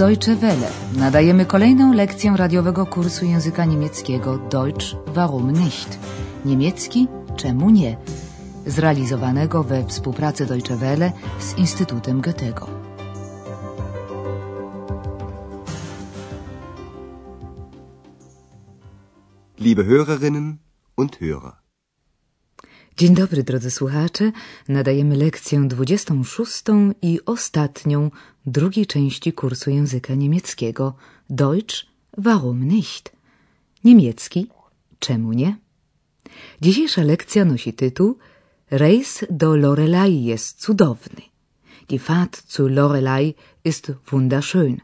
[0.00, 0.70] Deutsche Welle.
[0.96, 5.98] Nadajemy kolejną lekcję radiowego kursu języka niemieckiego Deutsch warum nicht?
[6.44, 7.96] Niemiecki czemu nie?
[8.66, 12.66] Zrealizowanego we współpracy Deutsche Welle z Instytutem Goethego.
[19.58, 20.56] Liebe Hörerinnen
[20.96, 21.69] und Hörer.
[23.00, 24.32] Dzień dobry, drodzy słuchacze.
[24.68, 26.62] Nadajemy lekcję 26
[27.02, 28.10] i ostatnią
[28.46, 30.94] drugiej części kursu języka niemieckiego
[31.30, 31.76] Deutsch
[32.18, 33.12] warum nicht?
[33.84, 34.46] Niemiecki
[34.98, 35.56] czemu nie?
[36.60, 38.18] Dzisiejsza lekcja nosi tytuł
[38.70, 41.22] Reis do Lorelei jest cudowny.
[41.88, 44.76] Die Fahrt zu Lorelei ist wunderschön.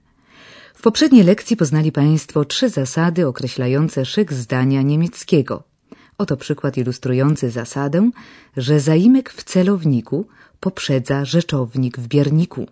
[0.74, 5.62] W poprzedniej lekcji poznali Państwo trzy zasady określające szyk zdania niemieckiego–
[6.18, 8.10] Oto przykład ilustrujący zasadę,
[8.56, 10.26] że zaimek w celowniku
[10.60, 12.66] poprzedza rzeczownik w bierniku.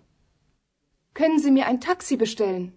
[1.13, 2.71] Können Sie mir ein Taxi bestellen?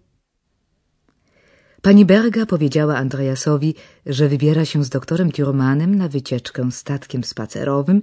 [1.81, 8.01] Pani Berga powiedziała Andreasowi, że wybiera się z doktorem Thurmanem na wycieczkę statkiem spacerowym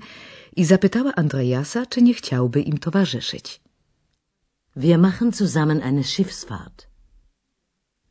[0.56, 3.60] i zapytała Andreasa, czy nie chciałby im towarzyszyć.
[4.76, 6.86] Wir machen zusammen eine Schiffsfahrt.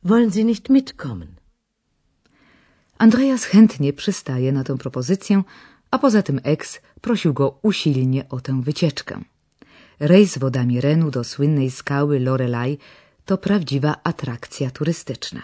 [0.02, 1.35] Wollen Sie nicht mitkommen?
[2.98, 5.42] Andreas chętnie przystaje na tę propozycję,
[5.90, 9.20] a poza tym ex prosił go usilnie o tę wycieczkę.
[10.00, 12.78] Rejs wodami Renu do słynnej skały Lorelai
[13.24, 15.42] to prawdziwa atrakcja turystyczna.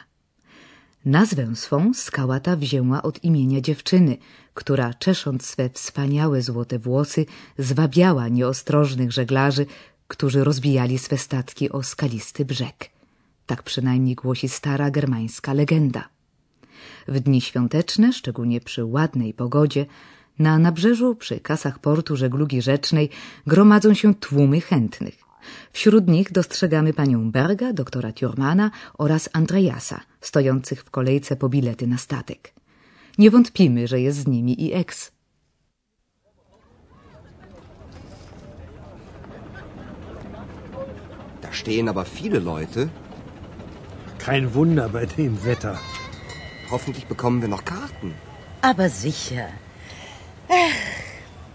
[1.04, 4.16] Nazwę swą skała ta wzięła od imienia dziewczyny,
[4.54, 7.26] która czesząc swe wspaniałe złote włosy
[7.58, 9.66] zwabiała nieostrożnych żeglarzy,
[10.08, 12.90] którzy rozbijali swe statki o skalisty brzeg.
[13.46, 16.08] Tak przynajmniej głosi stara germańska legenda.
[17.08, 19.86] W dni świąteczne, szczególnie przy ładnej pogodzie,
[20.38, 23.10] na nabrzeżu przy kasach portu żeglugi rzecznej
[23.46, 25.18] gromadzą się tłumy chętnych.
[25.72, 31.98] Wśród nich dostrzegamy panią Berga, doktora Thurmana oraz Andreasa, stojących w kolejce po bilety na
[31.98, 32.52] statek.
[33.18, 35.12] Nie wątpimy, że jest z nimi i ex.
[41.42, 42.88] Da stehen aber viele Leute.
[44.18, 45.76] Kein Wunder bei dem Wetter.
[46.72, 48.14] Hoffentlich bekommen wir noch Karten.
[48.62, 49.48] Aber sicher.
[50.48, 50.80] Ach,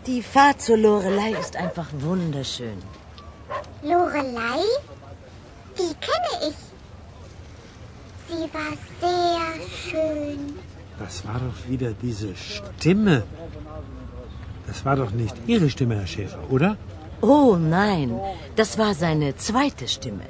[0.06, 2.78] die Fahrt zur Lorelei ist einfach wunderschön.
[3.82, 4.62] Lorelei?
[5.80, 6.60] Die kenne ich.
[8.30, 9.48] Sie war sehr
[9.84, 10.40] schön.
[11.00, 13.24] Das war doch wieder diese Stimme.
[14.68, 16.78] Das war doch nicht Ihre Stimme, Herr Schäfer, oder?
[17.22, 18.20] Oh nein,
[18.56, 20.26] das war seine zweite Stimme.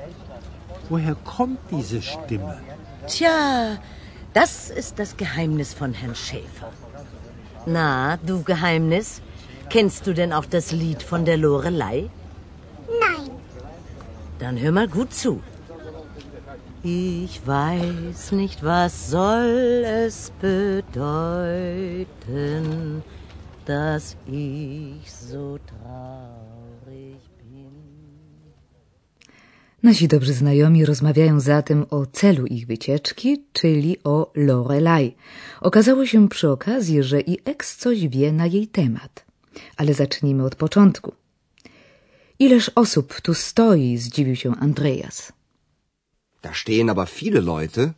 [0.90, 2.62] Woher kommt diese Stimme?
[3.08, 3.78] Tja,
[4.38, 6.72] das ist das Geheimnis von Herrn Schäfer.
[7.66, 9.20] Na, du Geheimnis,
[9.72, 12.12] kennst du denn auch das Lied von der Lorelei?
[13.02, 13.32] Nein,
[14.38, 15.42] Dann hör mal gut zu.
[16.84, 20.94] Ich weiß nicht, was soll es bedeuten,
[23.66, 27.37] dass ich so traurig bin.
[29.84, 35.16] Nasi dobrzy znajomi rozmawiają zatem o celu ich wycieczki, czyli o Lorelai.
[35.62, 39.26] Okazało się przy okazji, że i ex coś wie na jej temat.
[39.78, 41.14] Ale zacznijmy od początku.
[42.40, 45.32] Ileż osób tu stoi, zdziwił się Andreas.
[46.42, 47.94] Da stehen aber viele Leute.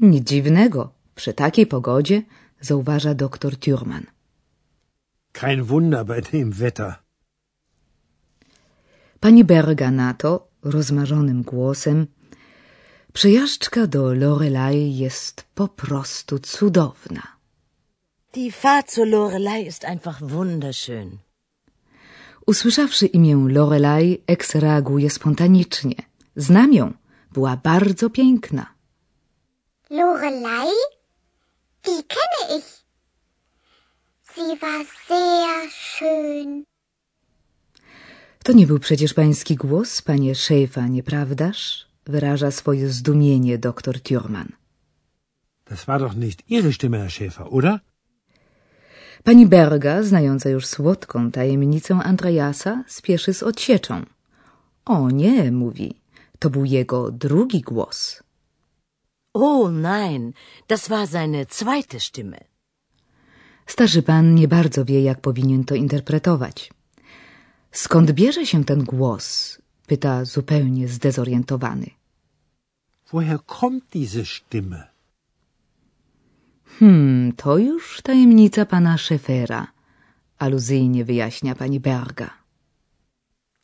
[0.00, 2.22] Nic dziwnego, przy takiej pogodzie,
[2.60, 4.06] zauważa doktor Thurman.
[5.32, 7.07] Kein Wunder bei dem Wetter.
[9.20, 12.06] Pani Berga na to, rozmarzonym głosem,
[13.12, 17.22] przejażdżka do Lorelei jest po prostu cudowna.
[18.34, 21.18] Die Fahrt zur Lorelei ist einfach wunderschön.
[22.46, 25.94] Usłyszawszy imię Lorelei, ex reaguje spontanicznie.
[26.36, 26.92] Znam ją,
[27.32, 28.66] była bardzo piękna.
[29.90, 30.72] Lorelei?
[31.84, 32.84] Die kenne ich.
[34.34, 36.64] Sie war sehr schön.
[38.48, 41.86] To nie był przecież pański głos, panie Szejfa, nieprawdaż?
[42.06, 44.48] Wyraża swoje zdumienie doktor Thurman.
[45.70, 47.80] Das war doch nicht Ihre Stimme, Herr Schäfer, oder?
[49.24, 54.02] Pani Berga, znająca już słodką tajemnicę Andreasa, spieszy z odsieczą.
[54.84, 55.94] O nie, mówi,
[56.38, 58.22] to był jego drugi głos.
[59.34, 60.32] Oh nein,
[60.68, 62.38] das war seine zweite Stimme.
[63.66, 66.77] Starzy pan nie bardzo wie, jak powinien to interpretować.
[67.72, 69.58] Skąd bierze się ten głos?
[69.86, 71.90] pyta zupełnie zdezorientowany.
[73.12, 74.88] Woher kommt diese Stimme?
[76.78, 79.66] Hmm, to już tajemnica pana Szefera,
[80.38, 82.30] aluzyjnie wyjaśnia pani Berga.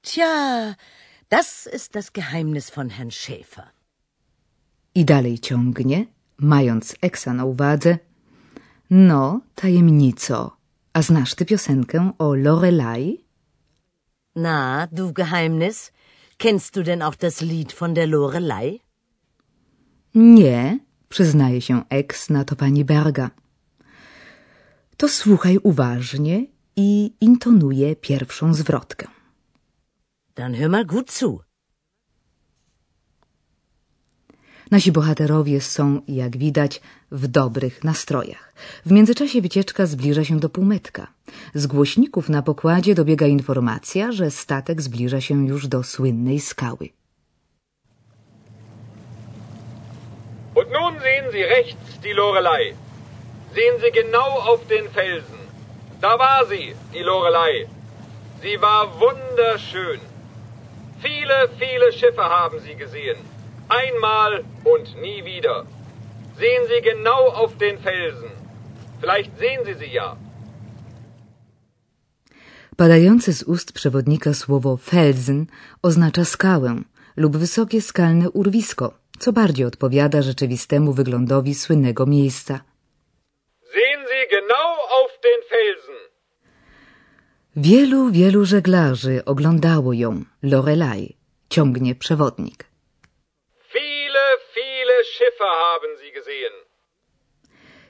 [0.02, 0.74] Tja,
[1.30, 3.66] Das ist das Geheimnis von Herrn Schäfer.
[4.94, 6.06] I dalej ciągnie,
[6.38, 7.98] mając Eksa na uwadze.
[8.90, 10.56] No, tajemnico,
[10.92, 13.23] a znasz ty piosenkę o Lorelei?
[14.36, 15.92] Na, du Geheimnis,
[16.38, 18.80] kennst du denn auch das Lied von der Lorelei?
[20.14, 20.78] Nie,
[21.08, 23.30] przyznaje się Eks na to pani Berga.
[24.96, 26.46] To słuchaj uważnie
[26.76, 29.08] i intonuje pierwszą zwrotkę.
[30.34, 31.40] Dann hör mal gut zu.
[34.70, 36.80] Nasi bohaterowie są, jak widać,
[37.10, 38.52] w dobrych nastrojach.
[38.86, 41.06] W międzyczasie wycieczka zbliża się do półmetka.
[41.54, 46.88] Z głośników na pokładzie dobiega informacja, że statek zbliża się już do słynnej skały.
[50.54, 52.74] Und nun sehen Sie rechts die Lorelei.
[53.54, 55.38] Sehen Sie genau auf den Felsen.
[56.00, 57.66] Da war sie, die Lorelei.
[58.42, 60.00] Sie war wunderschön.
[61.02, 63.33] Viele, viele Schiffe haben Sie gesehen.
[63.68, 65.66] Einmal und nie wieder.
[66.38, 68.30] Sehen Sie genau auf den Felsen.
[69.00, 70.16] Vielleicht sehen Sie sie ja.
[72.76, 75.46] Padające z ust przewodnika słowo Felsen
[75.82, 76.82] oznacza skałę
[77.16, 82.60] lub wysokie skalne urwisko, co bardziej odpowiada rzeczywistemu wyglądowi słynnego miejsca.
[83.74, 84.68] Sehen Sie genau
[84.98, 86.00] auf den Felsen.
[87.56, 91.16] Wielu, wielu żeglarzy oglądało ją, Lorelei,
[91.48, 92.73] ciągnie przewodnik.
[95.34, 96.52] Schiffe haben Sie gesehen.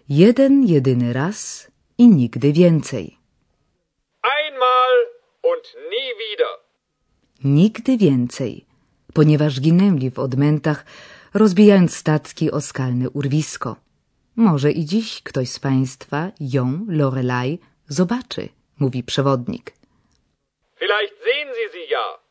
[0.08, 3.19] Jeden, jedyny raz i nigdy więcej.
[4.23, 4.94] Einmal
[5.43, 6.58] und nie wieder.
[7.44, 8.64] Nigdy więcej,
[9.14, 10.85] ponieważ ginęli w odmętach,
[11.35, 13.76] rozbijając statki o skalne urwisko.
[14.37, 17.58] Może i dziś ktoś z państwa ją, Lorelei,
[17.88, 18.49] zobaczy,
[18.79, 19.73] mówi przewodnik.
[20.79, 22.24] Vielleicht sehen Sie sie ja.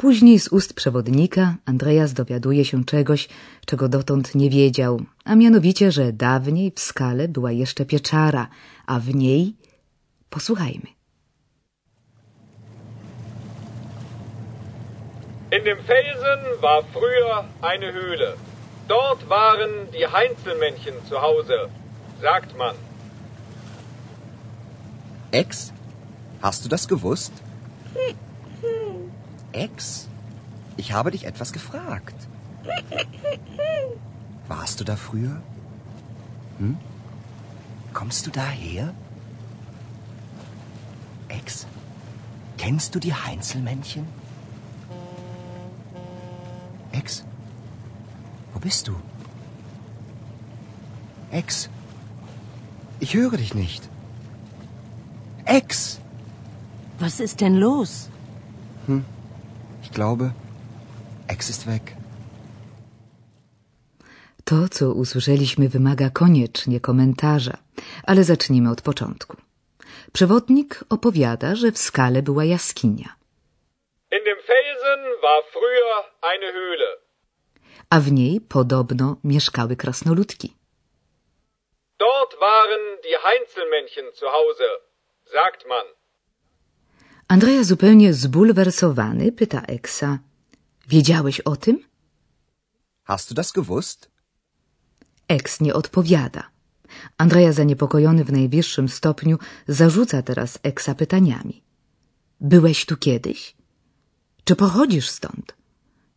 [0.00, 3.28] Później z ust przewodnika Andreas dowiaduje się czegoś,
[3.66, 8.48] czego dotąd nie wiedział, a mianowicie, że dawniej w skale była jeszcze pieczara,
[8.86, 9.56] a w niej...
[10.30, 10.86] Posłuchajmy.
[15.56, 18.32] In dem Felsen war früher eine Höhle.
[18.88, 21.68] Dort waren die Heinzelmännchen zu Hause,
[22.22, 22.74] sagt man.
[25.32, 25.72] Ex?
[26.42, 27.32] Hast du das gewusst?
[29.52, 30.08] Ex?
[30.76, 32.14] Ich habe dich etwas gefragt.
[34.48, 35.42] Warst du da früher?
[36.58, 36.78] Hm?
[37.92, 38.94] Kommst du daher?
[41.28, 41.66] Ex?
[42.58, 44.06] Kennst du die Heinzelmännchen?
[46.92, 47.24] Ex?
[48.52, 48.94] Wo bist du?
[51.30, 51.70] Ex?
[52.98, 53.88] Ich höre dich nicht.
[55.44, 56.00] Ex!
[56.98, 58.10] Was ist denn los?
[59.90, 60.30] Ich glaube,
[61.28, 61.82] Ex ist weg.
[64.44, 67.56] To, co usłyszeliśmy, wymaga koniecznie komentarza,
[68.04, 69.36] ale zacznijmy od początku.
[70.12, 73.08] Przewodnik opowiada, że w skale była jaskinia,
[74.12, 76.90] In dem Felsen war früher eine Höhle.
[77.90, 80.54] a w niej podobno mieszkały krasnoludki.
[81.98, 84.68] Dort waren die Heinzelmännchen zu Hause,
[85.32, 85.84] sagt man.
[87.30, 90.18] Andrea zupełnie zbulwersowany pyta Eksa.
[90.88, 91.84] Wiedziałeś o tym?
[93.04, 94.10] Hast du das gewusst?
[95.28, 96.50] Eks nie odpowiada.
[97.18, 101.62] Andrea zaniepokojony w najwyższym stopniu zarzuca teraz Eksa pytaniami.
[102.40, 103.56] Byłeś tu kiedyś?
[104.44, 105.56] Czy pochodzisz stąd?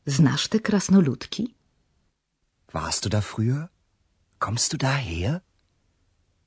[0.05, 1.55] Znasz te krasnoludki?
[2.73, 3.67] Warst du da früher?
[4.39, 5.41] Kommst du daher?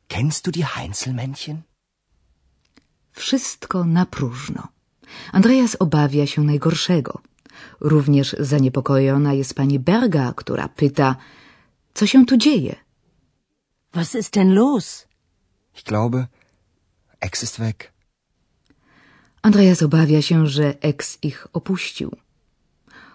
[0.08, 1.56] Kennst du die Heinzelmännchen?
[3.22, 4.62] Wszystko na próżno.
[5.32, 7.20] Andreas obawia się najgorszego.
[7.80, 11.16] Również zaniepokojona jest pani Berga, która pyta,
[11.94, 12.74] co się tu dzieje?
[13.94, 15.06] Was ist denn los?
[15.76, 16.26] Ich glaube,
[17.20, 17.92] Ex ist weg.
[19.42, 22.16] Andreas obawia się, że ex ich opuścił.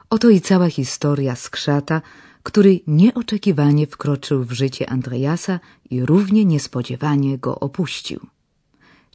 [0.10, 2.01] Oto i cała historia skrzata,
[2.43, 8.20] który nieoczekiwanie wkroczył w życie Andreasa i równie niespodziewanie go opuścił.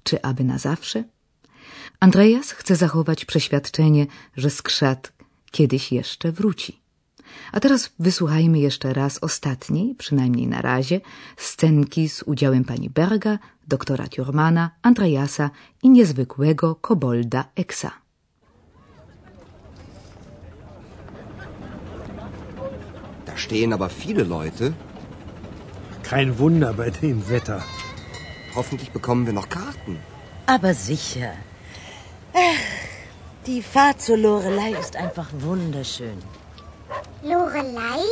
[0.06, 1.04] Czy aby na zawsze?
[2.00, 5.12] Andreas chce zachować przeświadczenie, że skrzat
[5.50, 6.80] kiedyś jeszcze wróci.
[7.52, 11.00] A teraz wysłuchajmy jeszcze raz ostatniej, przynajmniej na razie,
[11.36, 15.50] scenki z udziałem pani Berga, doktora Thurmana, Andreasa
[15.82, 17.90] i niezwykłego kobolda Eksa.
[23.26, 24.72] Da stehen aber viele Leute.
[26.10, 27.62] Kein Wunder bei dem Wetter.
[28.56, 29.98] Hoffentlich bekommen wir noch Karten.
[30.46, 31.32] Aber sicher.
[32.34, 32.64] Ach,
[33.46, 36.18] Die Fahrt zur Lorelei ist einfach wunderschön.
[37.22, 38.02] Lorelei?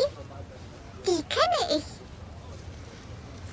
[1.06, 1.86] Die kenne ich.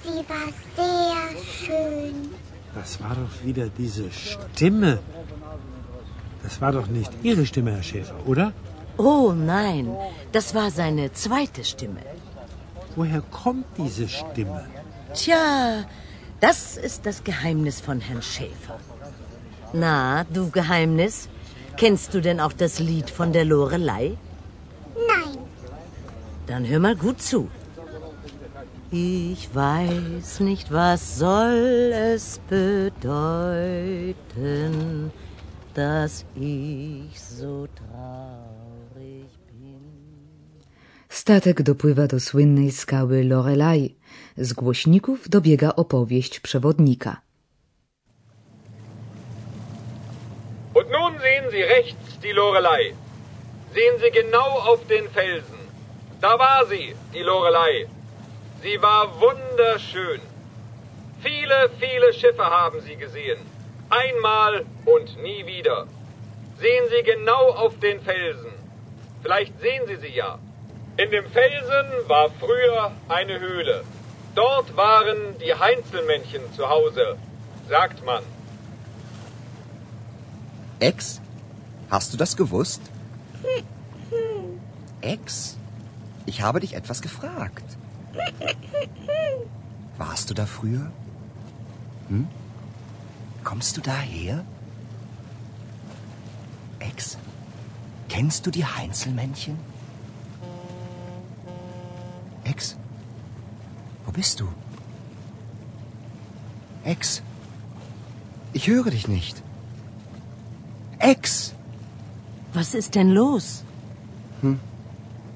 [0.03, 0.47] Sie war
[0.79, 1.23] sehr
[1.57, 2.15] schön.
[2.75, 4.99] Das war doch wieder diese Stimme.
[6.43, 8.53] Das war doch nicht Ihre Stimme, Herr Schäfer, oder?
[8.97, 9.85] Oh nein,
[10.31, 12.01] das war seine zweite Stimme.
[12.95, 14.65] Woher kommt diese Stimme?
[15.13, 15.85] Tja,
[16.41, 18.77] das ist das Geheimnis von Herrn Schäfer.
[19.73, 21.29] Na, du Geheimnis,
[21.77, 24.17] kennst du denn auch das Lied von der Lorelei?
[25.07, 25.37] Nein,
[26.47, 27.49] Dann hör mal gut zu.
[28.91, 32.91] Ich weiß nicht, was soll es bedeuten,
[35.73, 38.60] dass ich so traurig.
[41.11, 43.95] Statek dopływa do słynnej skały Lorelei.
[44.37, 47.21] Z głośników dobiega opowieść przewodnika.
[50.73, 52.93] Und nun sehen Sie rechts die Lorelei.
[53.73, 55.61] Sehen Sie genau auf den Felsen.
[56.21, 57.87] Da war sie, die Lorelei.
[58.63, 60.21] Sie war wunderschön.
[61.23, 63.39] Viele, viele Schiffe haben sie gesehen.
[63.89, 65.87] Einmal und nie wieder.
[66.59, 68.53] Sehen Sie genau auf den Felsen.
[69.23, 70.39] Vielleicht sehen Sie sie ja.
[70.97, 73.83] In dem Felsen war früher eine Höhle.
[74.35, 77.17] Dort waren die Heinzelmännchen zu Hause,
[77.69, 78.23] sagt man.
[80.79, 81.21] Ex,
[81.89, 82.81] hast du das gewusst?
[85.01, 85.57] Ex,
[86.25, 87.63] ich habe dich etwas gefragt.
[89.97, 90.91] Warst du da früher?
[92.09, 92.27] Hm?
[93.43, 94.45] Kommst du daher?
[96.79, 97.17] Ex,
[98.09, 99.57] kennst du die Heinzelmännchen?
[102.51, 102.75] Ex,
[104.05, 104.47] wo bist du?
[106.93, 107.21] Ex,
[108.57, 109.35] ich höre dich nicht.
[110.99, 111.53] Ex!
[112.53, 113.45] Was ist denn los?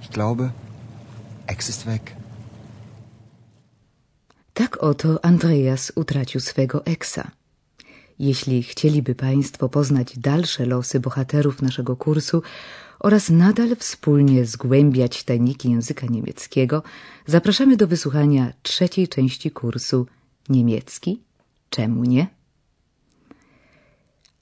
[0.03, 0.45] Ich glaube,
[1.53, 2.05] Ex ist weg.
[4.53, 7.31] Tak oto Andreas utracił swego eksa.
[8.19, 12.41] Jeśli chcieliby Państwo poznać dalsze losy bohaterów naszego kursu
[12.99, 16.83] oraz nadal wspólnie zgłębiać tajniki języka niemieckiego,
[17.25, 20.07] zapraszamy do wysłuchania trzeciej części kursu
[20.49, 21.21] niemiecki.
[21.69, 22.27] Czemu nie?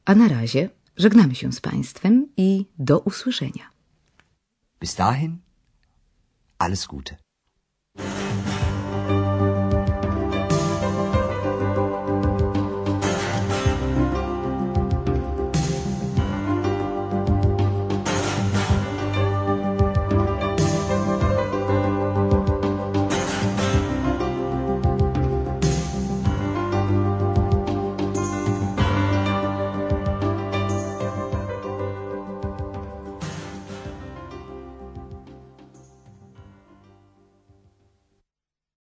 [0.05, 3.69] A na razie żegnamy się z Państwem i do usłyszenia.
[4.79, 5.37] Bis dahin,
[6.59, 7.22] alles Gute.